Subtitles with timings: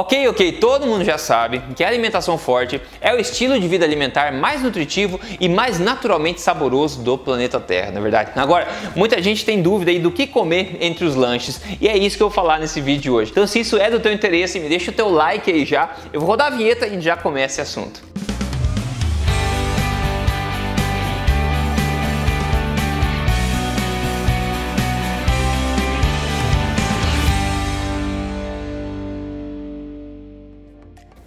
[0.00, 3.84] Ok, ok, todo mundo já sabe que a alimentação forte é o estilo de vida
[3.84, 8.30] alimentar mais nutritivo e mais naturalmente saboroso do planeta Terra, na é verdade.
[8.34, 8.66] Agora,
[8.96, 12.22] muita gente tem dúvida aí do que comer entre os lanches e é isso que
[12.22, 13.30] eu vou falar nesse vídeo de hoje.
[13.30, 15.90] Então, se isso é do teu interesse, me deixa o teu like aí já.
[16.14, 18.09] Eu vou rodar a vinheta e já começa esse assunto.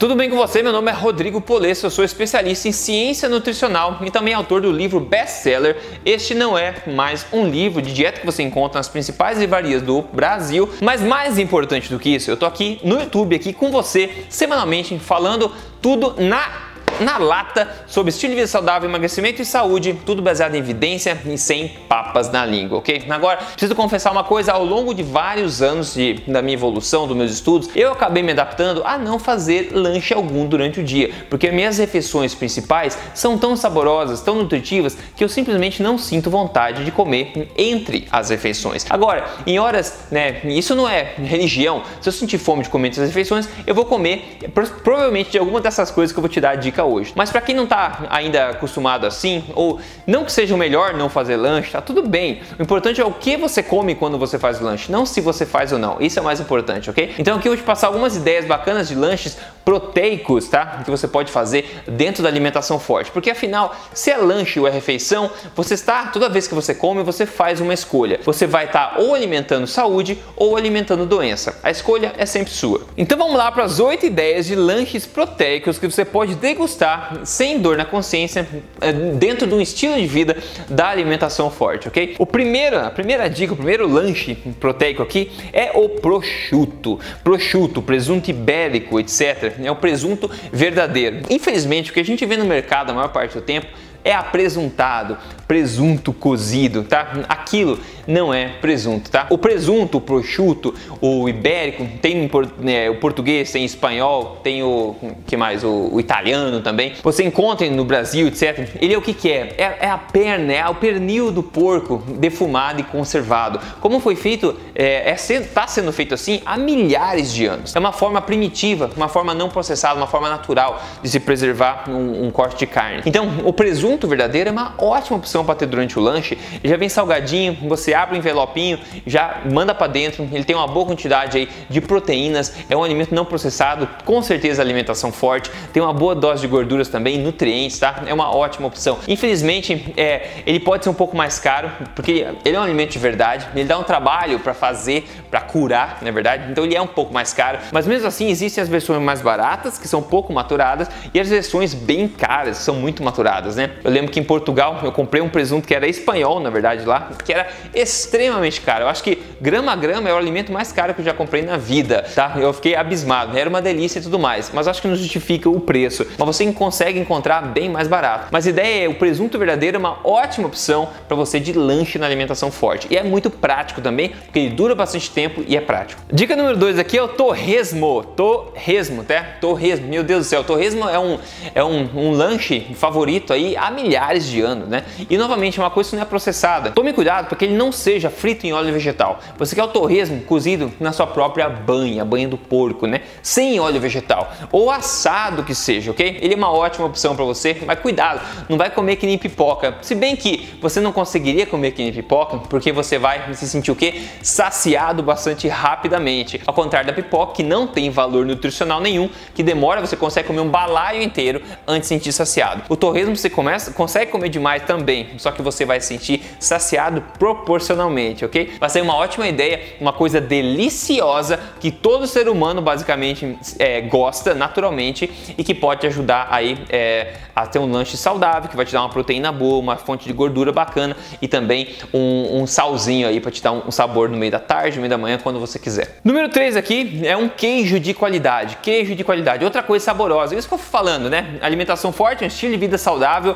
[0.03, 0.61] Tudo bem com você?
[0.61, 4.69] Meu nome é Rodrigo Polesso, eu sou especialista em ciência nutricional e também autor do
[4.69, 9.39] livro best-seller Este Não É Mais Um Livro de Dieta que você encontra nas principais
[9.39, 10.69] livrarias do Brasil.
[10.81, 14.99] Mas mais importante do que isso, eu tô aqui no YouTube aqui com você semanalmente
[14.99, 15.49] falando
[15.81, 20.59] tudo na na lata sobre estilo de vida saudável, emagrecimento e saúde, tudo baseado em
[20.59, 23.05] evidência e sem papas na língua, ok?
[23.09, 27.15] Agora, preciso confessar uma coisa, ao longo de vários anos de, da minha evolução, dos
[27.15, 31.51] meus estudos, eu acabei me adaptando a não fazer lanche algum durante o dia, porque
[31.51, 36.91] minhas refeições principais são tão saborosas, tão nutritivas, que eu simplesmente não sinto vontade de
[36.91, 38.85] comer entre as refeições.
[38.89, 43.01] Agora, em horas, né, isso não é religião, se eu sentir fome de comer entre
[43.01, 44.39] as refeições, eu vou comer
[44.83, 47.13] provavelmente de alguma dessas coisas que eu vou te dar a dica hoje.
[47.15, 51.09] Mas para quem não está ainda acostumado assim, ou não que seja o melhor não
[51.09, 52.41] fazer lanche, tá tudo bem.
[52.57, 55.71] O importante é o que você come quando você faz lanche, não se você faz
[55.71, 55.97] ou não.
[55.99, 57.15] Isso é mais importante, ok?
[57.17, 60.81] Então aqui eu vou te passar algumas ideias bacanas de lanches proteicos, tá?
[60.83, 63.11] Que você pode fazer dentro da alimentação forte.
[63.11, 67.03] Porque afinal, se é lanche ou é refeição, você está, toda vez que você come,
[67.03, 68.19] você faz uma escolha.
[68.23, 71.59] Você vai estar ou alimentando saúde ou alimentando doença.
[71.63, 72.81] A escolha é sempre sua.
[72.97, 77.59] Então vamos lá para as oito ideias de lanches proteicos que você pode degustar sem
[77.59, 78.47] dor na consciência
[78.81, 80.37] eh, dentro de um estilo de vida
[80.69, 82.15] da alimentação forte, ok?
[82.19, 86.99] O primeiro, a primeira dica, o primeiro lanche proteico aqui é o prosciutto.
[87.23, 91.21] Prosciutto, presunto ibérico, etc é o presunto verdadeiro.
[91.29, 93.67] Infelizmente, o que a gente vê no mercado a maior parte do tempo
[94.03, 97.11] é apresuntado, presunto cozido, tá?
[97.29, 99.27] Aquilo não é presunto, tá?
[99.29, 105.37] O presunto, o prosciutto, o ibérico, tem né, o português, tem espanhol, tem o que
[105.37, 105.63] mais?
[105.63, 106.93] O, o, italiano também.
[107.01, 108.69] Você encontra no Brasil, etc.
[108.81, 109.55] Ele é o que, que é?
[109.57, 109.77] é?
[109.81, 109.89] é?
[109.89, 113.59] a perna, é o pernil do porco defumado e conservado.
[113.79, 117.75] Como foi feito, é, é tá sendo feito assim há milhares de anos.
[117.75, 122.27] É uma forma primitiva, uma forma não processada, uma forma natural de se preservar um,
[122.27, 123.03] um corte de carne.
[123.05, 126.37] Então, o presunto verdadeiro é uma ótima opção para ter durante o lanche.
[126.63, 130.67] Ele já vem salgadinho, você abre o envelopinho, já manda para dentro, ele tem uma
[130.67, 135.81] boa quantidade aí de proteínas, é um alimento não processado, com certeza alimentação forte, tem
[135.81, 138.03] uma boa dose de gorduras também, nutrientes, tá?
[138.05, 138.99] É uma ótima opção.
[139.07, 142.99] Infelizmente, é, ele pode ser um pouco mais caro, porque ele é um alimento de
[142.99, 146.81] verdade, ele dá um trabalho para fazer, para curar, na é verdade, então ele é
[146.81, 150.31] um pouco mais caro, mas mesmo assim existem as versões mais baratas, que são pouco
[150.33, 153.71] maturadas, e as versões bem caras, que são muito maturadas, né?
[153.83, 157.11] Eu lembro que em Portugal eu comprei um presunto que era espanhol, na verdade, lá,
[157.23, 158.85] que era extremamente caro.
[158.85, 161.41] Eu acho que grama a grama é o alimento mais caro que eu já comprei
[161.41, 162.35] na vida, tá?
[162.37, 163.37] Eu fiquei abismado.
[163.37, 166.05] Era uma delícia e tudo mais, mas acho que não justifica o preço.
[166.17, 168.27] Mas você consegue encontrar bem mais barato.
[168.31, 171.97] Mas a ideia é o presunto verdadeiro é uma ótima opção para você de lanche
[171.97, 172.87] na alimentação forte.
[172.89, 176.01] E é muito prático também, porque ele dura bastante tempo e é prático.
[176.11, 178.03] Dica número 2 aqui é o torresmo.
[178.03, 179.23] Torresmo, tá?
[179.41, 179.87] Torresmo.
[179.87, 181.19] Meu Deus do céu, torresmo é um
[181.53, 184.83] é um, um lanche favorito aí milhares de anos, né?
[185.09, 186.71] E novamente, uma coisa que não é processada.
[186.71, 189.19] Tome cuidado para que ele não seja frito em óleo vegetal.
[189.37, 193.01] Você quer o torresmo cozido na sua própria banha, banha do porco, né?
[193.21, 194.31] Sem óleo vegetal.
[194.51, 196.19] Ou assado que seja, ok?
[196.21, 199.75] Ele é uma ótima opção para você, mas cuidado, não vai comer que nem pipoca.
[199.81, 203.71] Se bem que você não conseguiria comer que nem pipoca, porque você vai se sentir
[203.71, 204.01] o quê?
[204.21, 206.41] Saciado bastante rapidamente.
[206.45, 210.41] Ao contrário da pipoca, que não tem valor nutricional nenhum, que demora, você consegue comer
[210.41, 212.63] um balaio inteiro antes de sentir saciado.
[212.69, 217.03] O torresmo você começa, consegue comer demais também, só que você vai se sentir saciado
[217.17, 218.53] proporcionalmente, ok?
[218.59, 224.33] Vai ser uma ótima ideia, uma coisa deliciosa que todo ser humano basicamente é, gosta
[224.33, 228.73] naturalmente e que pode ajudar aí é, a ter um lanche saudável, que vai te
[228.73, 233.19] dar uma proteína boa, uma fonte de gordura bacana e também um, um salzinho aí
[233.19, 235.39] para te dar um, um, sabor no meio da tarde, no meio da manhã, quando
[235.39, 235.99] você quiser.
[236.03, 238.57] Número 3 aqui é um queijo de qualidade.
[238.61, 240.35] Queijo de qualidade, outra coisa saborosa.
[240.35, 241.37] Isso que eu fui falando, né?
[241.41, 243.35] Alimentação forte, um estilo de vida saudável,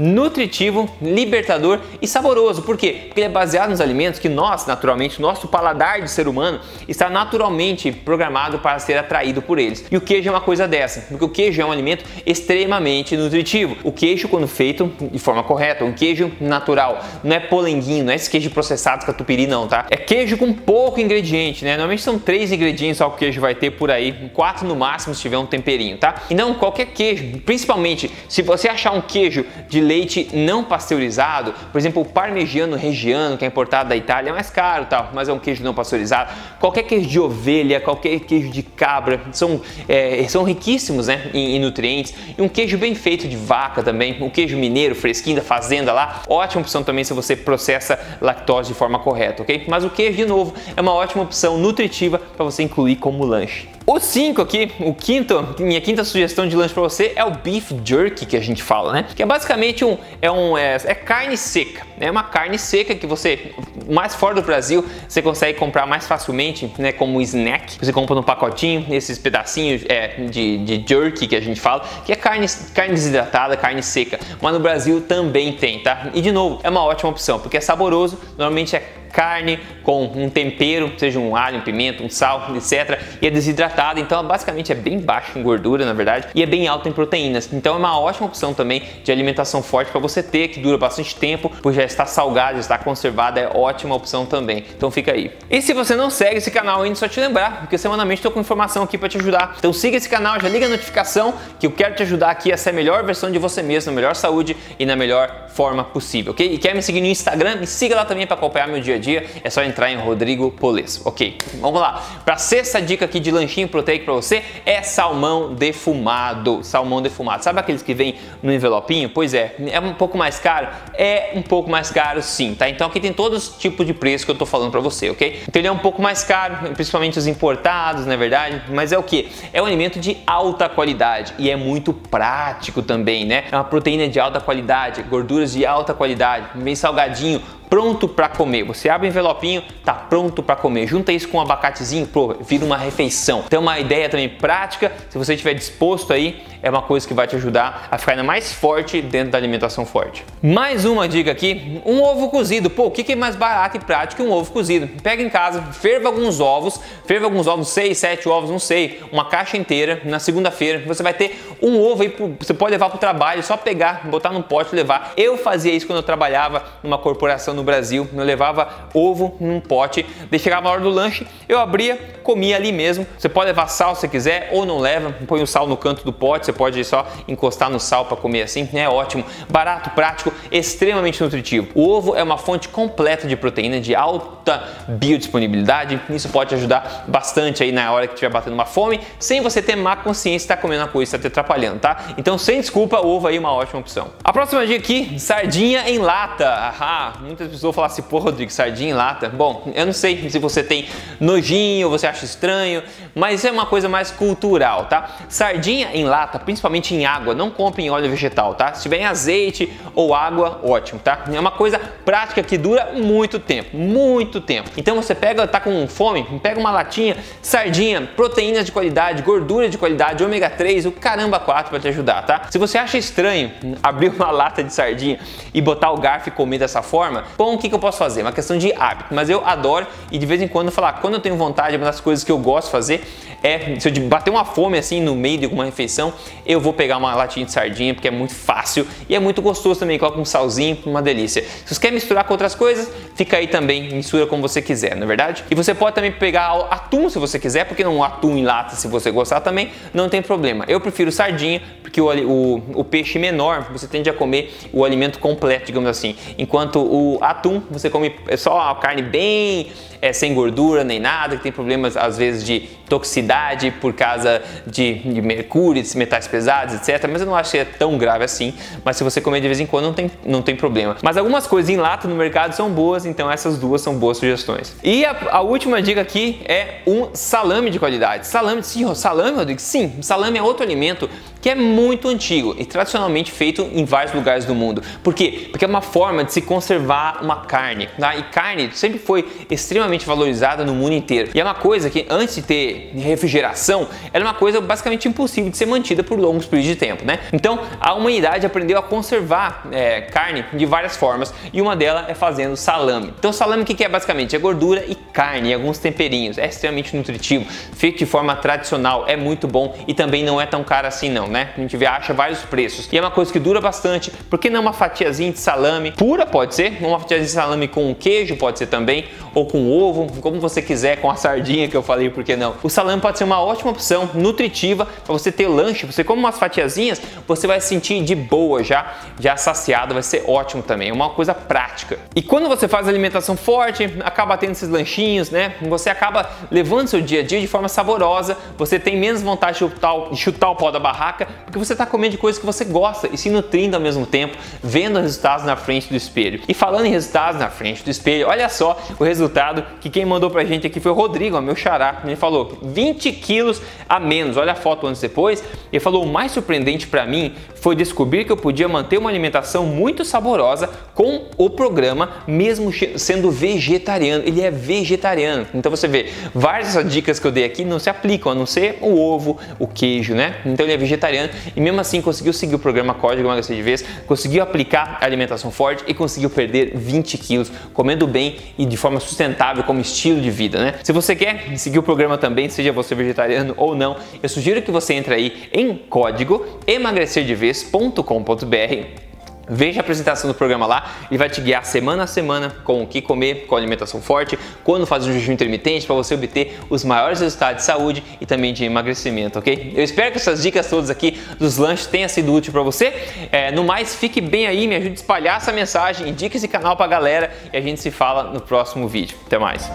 [0.00, 2.62] nutritivo, libertador e saboroso.
[2.62, 3.02] Por quê?
[3.06, 7.10] Porque ele é baseado nos alimentos que nós, naturalmente, nosso paladar de ser humano está
[7.10, 9.84] naturalmente programado para ser atraído por eles.
[9.90, 13.76] E o queijo é uma coisa dessa, porque o queijo é um alimento extremamente nutritivo.
[13.84, 18.16] O queijo, quando feito de forma correta, um queijo natural, não é polenguinho, não é
[18.16, 19.86] esse queijo processado catupiry não, tá?
[19.90, 21.72] É queijo com pouco ingrediente, né?
[21.72, 25.14] Normalmente são três ingredientes só que o queijo vai ter por aí, quatro no máximo
[25.14, 26.14] se tiver um temperinho, tá?
[26.30, 31.78] E não qualquer queijo, principalmente se você achar um queijo de leite não pasteurizado, por
[31.78, 35.32] exemplo, o parmegiano reggiano, que é importado da Itália, é mais caro, tal, mas é
[35.32, 36.32] um queijo não pasteurizado.
[36.60, 41.58] Qualquer queijo de ovelha, qualquer queijo de cabra, são, é, são riquíssimos né, em, em,
[41.58, 42.14] nutrientes.
[42.38, 46.22] E um queijo bem feito de vaca também, um queijo mineiro, fresquinho da fazenda lá,
[46.28, 49.64] ótima opção também se você processa lactose de forma correta, ok?
[49.66, 53.68] Mas o queijo, de novo, é uma ótima opção nutritiva para você incluir como lanche.
[53.92, 57.72] O 5 aqui, o quinto, minha quinta sugestão de lanche para você é o beef
[57.84, 59.04] jerky que a gente fala, né?
[59.16, 63.06] Que é basicamente um é um é, é, carne seca, é uma carne seca que
[63.06, 63.52] você
[63.88, 66.92] mais fora do Brasil você consegue comprar mais facilmente, né?
[66.92, 71.60] Como snack, você compra no pacotinho esses pedacinhos é, de, de jerky que a gente
[71.60, 76.10] fala, que é carne carne desidratada, carne seca, mas no Brasil também tem, tá?
[76.14, 80.30] E de novo é uma ótima opção porque é saboroso, normalmente é carne com um
[80.30, 83.00] tempero, seja um alho, um pimenta, um sal, etc.
[83.20, 86.66] E é desidratada, então basicamente é bem baixa em gordura, na verdade, e é bem
[86.68, 87.52] alta em proteínas.
[87.52, 91.14] Então é uma ótima opção também de alimentação forte para você ter, que dura bastante
[91.16, 94.64] tempo, pois já está salgada, já está conservada, é ótima opção também.
[94.76, 95.30] Então fica aí.
[95.50, 98.40] E se você não segue esse canal ainda, só te lembrar, porque semanalmente estou com
[98.40, 99.56] informação aqui para te ajudar.
[99.58, 102.56] Então siga esse canal, já liga a notificação, que eu quero te ajudar aqui a
[102.56, 106.32] ser a melhor versão de você mesmo, na melhor saúde e na melhor forma possível,
[106.32, 106.54] ok?
[106.54, 107.56] E quer me seguir no Instagram?
[107.56, 109.26] Me siga lá também para acompanhar meu dia a dia.
[109.42, 111.36] É só entrar em Rodrigo Polesso, ok?
[111.54, 112.02] Vamos lá.
[112.24, 116.62] Para sexta dica aqui de lanchinho proteico para você é salmão defumado.
[116.62, 117.42] Salmão defumado.
[117.44, 119.10] Sabe aqueles que vem no envelopinho?
[119.10, 120.68] Pois é, é um pouco mais caro.
[120.94, 122.68] É um pouco mais caro, sim, tá?
[122.68, 125.42] Então aqui tem todos os tipos de preço que eu tô falando para você, ok?
[125.46, 128.62] Então ele é um pouco mais caro, principalmente os importados, na é verdade.
[128.68, 129.30] Mas é o que?
[129.52, 133.44] É um alimento de alta qualidade e é muito prático também, né?
[133.52, 138.64] É uma proteína de alta qualidade, gorduras de alta qualidade, bem salgadinho, pronto para comer.
[138.64, 140.88] Você abre o envelopinho, tá pronto para comer.
[140.88, 143.42] Junta isso com um abacatezinho, pô, vira uma refeição.
[143.42, 147.26] Tem uma ideia também prática, se você estiver disposto aí, é uma coisa que vai
[147.26, 150.24] te ajudar a ficar ainda mais forte dentro da alimentação forte.
[150.42, 152.68] Mais uma dica aqui, um ovo cozido.
[152.68, 154.88] Pô, o que é mais barato e prático que um ovo cozido?
[155.02, 159.24] Pega em casa, ferva alguns ovos, ferva alguns ovos, 6, 7 ovos, não sei, uma
[159.26, 160.02] caixa inteira.
[160.04, 163.56] Na segunda-feira você vai ter um ovo aí, você pode levar para o trabalho, só
[163.56, 165.12] pegar, botar num pote e levar.
[165.16, 168.08] Eu fazia isso quando eu trabalhava numa corporação no Brasil.
[168.12, 170.04] Eu levava ovo num pote,
[170.38, 173.06] chegava a hora do lanche, eu abria, comia ali mesmo.
[173.18, 176.12] Você pode levar sal se quiser ou não leva, põe o sal no canto do
[176.12, 181.22] pote, você pode só encostar no sal para comer assim, é ótimo, barato, prático, extremamente
[181.22, 181.68] nutritivo.
[181.74, 187.62] O ovo é uma fonte completa de proteína de alta biodisponibilidade, isso pode ajudar bastante
[187.62, 190.56] aí na hora que estiver batendo uma fome, sem você ter má consciência de estar
[190.56, 192.14] tá comendo a coisa, está te atrapalhando, tá?
[192.16, 194.08] Então, sem desculpa, o ovo aí é uma ótima opção.
[194.24, 196.46] A próxima dica aqui, sardinha em lata.
[196.80, 199.28] Ah, muitas pessoas falam assim, pô, Rodrigo, sardinha em lata.
[199.28, 200.86] Bom, eu não sei se você tem
[201.18, 202.82] nojinho, você acha estranho,
[203.14, 205.10] mas é uma coisa mais cultural, tá?
[205.28, 208.72] Sardinha em lata, principalmente em água, não compre em óleo vegetal, tá?
[208.74, 211.24] Se tiver em azeite ou água, ótimo, tá?
[211.32, 214.70] É uma coisa prática que dura muito tempo, muito tempo.
[214.76, 219.76] Então você pega, tá com fome, pega uma latinha, sardinha, proteínas de qualidade, gordura de
[219.76, 222.42] qualidade, ômega 3, o caramba 4 para te ajudar, tá?
[222.50, 225.18] Se você acha estranho abrir uma lata de sardinha
[225.52, 228.20] e botar o garfo e comer dessa forma, bom, o que, que eu posso fazer?
[228.20, 231.20] Uma questão de hábito, mas eu adoro e de vez em quando falar, quando eu
[231.20, 233.02] tenho vontade, uma das coisas que eu gosto de fazer
[233.42, 236.12] é, se eu bater uma fome assim no meio de alguma refeição,
[236.44, 239.80] eu vou pegar uma latinha de sardinha, porque é muito fácil e é muito gostoso
[239.80, 241.42] também, coloca um salzinho, uma delícia.
[241.64, 245.04] Se você quer misturar com outras coisas, fica aí também, mistura como você quiser, não
[245.04, 245.44] é verdade?
[245.50, 248.88] E você pode também pegar atum se você quiser, porque não atum em lata se
[248.88, 250.64] você gostar também, não tem problema.
[250.68, 255.18] Eu prefiro sardinha, porque o, o, o peixe menor você tende a comer o alimento
[255.18, 260.84] completo, digamos assim, enquanto o atum você come só a carne bem é, sem gordura
[260.84, 265.96] nem nada, que tem problemas às vezes de toxicidade por causa de, de mercúrio, de
[265.96, 267.08] metais pesados, etc.
[267.10, 268.52] Mas eu não acho que é tão grave assim.
[268.84, 270.96] Mas se você comer de vez em quando, não tem, não tem problema.
[271.02, 274.76] Mas algumas coisas em lata no mercado são boas, então essas duas são boas sugestões.
[274.82, 278.26] E a, a última dica aqui é um salame de qualidade.
[278.26, 279.60] Salame, sim, salame, Rodrigo?
[279.60, 281.08] Sim, salame é outro alimento
[281.40, 284.82] que é muito antigo e tradicionalmente feito em vários lugares do mundo.
[285.02, 285.48] Por quê?
[285.50, 287.88] Porque é uma forma de se conservar uma carne.
[287.98, 288.14] Tá?
[288.16, 291.30] E carne sempre foi extremamente valorizada no mundo inteiro.
[291.34, 295.56] E é uma coisa que antes de ter refrigeração, era uma coisa basicamente impossível de
[295.56, 297.20] ser mantida por longos períodos de tempo, né?
[297.32, 302.14] Então a humanidade aprendeu a conservar é, carne de várias formas e uma delas é
[302.14, 303.12] fazendo salame.
[303.18, 304.36] Então salame o que é basicamente?
[304.36, 306.38] É gordura e carne e alguns temperinhos.
[306.38, 310.62] É extremamente nutritivo, feito de forma tradicional, é muito bom e também não é tão
[310.62, 311.50] caro assim não, né?
[311.56, 312.88] A gente vê, acha vários preços.
[312.92, 316.54] E é uma coisa que dura bastante, porque não uma fatiazinha de salame pura pode
[316.54, 319.79] ser, uma fatiazinha de salame com queijo pode ser também, ou com ovo,
[320.20, 322.54] como você quiser, com a sardinha que eu falei, por que não?
[322.62, 326.38] O salame pode ser uma ótima opção, nutritiva, para você ter lanche, você come umas
[326.38, 330.92] fatiazinhas, você vai se sentir de boa já, já saciado, vai ser ótimo também, é
[330.92, 331.98] uma coisa prática.
[332.14, 335.54] E quando você faz alimentação forte, acaba tendo esses lanchinhos, né?
[335.62, 339.58] Você acaba levando seu dia a dia de forma saborosa, você tem menos vontade de
[339.60, 342.64] chutar, de chutar o pó da barraca, porque você está comendo de coisas que você
[342.64, 346.40] gosta e se nutrindo ao mesmo tempo, vendo resultados na frente do espelho.
[346.48, 350.30] E falando em resultados na frente do espelho, olha só o resultado que quem mandou
[350.30, 352.02] pra gente aqui foi o Rodrigo, meu xará.
[352.04, 354.36] Ele falou 20 quilos a menos.
[354.36, 355.42] Olha a foto antes e depois.
[355.72, 359.66] Ele falou: o mais surpreendente para mim foi descobrir que eu podia manter uma alimentação
[359.66, 364.24] muito saborosa com o programa, mesmo sendo vegetariano.
[364.26, 365.46] Ele é vegetariano.
[365.54, 368.78] Então você vê, várias dicas que eu dei aqui não se aplicam, a não ser
[368.80, 370.36] o ovo, o queijo, né?
[370.44, 373.84] Então ele é vegetariano e mesmo assim conseguiu seguir o programa Código Emagrecer de Vez,
[374.06, 379.00] conseguiu aplicar a alimentação forte e conseguiu perder 20 quilos, comendo bem e de forma
[379.00, 380.74] sustentável como estilo de vida, né?
[380.82, 384.70] Se você quer seguir o programa também, seja você vegetariano ou não, eu sugiro que
[384.70, 389.09] você entre aí em código emagrecerdevez.com.br
[389.52, 392.86] Veja a apresentação do programa lá, ele vai te guiar semana a semana com o
[392.86, 397.20] que comer, com alimentação forte, quando fazer um jejum intermitente para você obter os maiores
[397.20, 399.72] resultados de saúde e também de emagrecimento, ok?
[399.74, 402.94] Eu espero que essas dicas todas aqui dos lanches tenham sido úteis para você.
[403.32, 406.76] É, no mais, fique bem aí, me ajude a espalhar essa mensagem, indique esse canal
[406.76, 409.18] para a galera e a gente se fala no próximo vídeo.
[409.26, 409.68] Até mais!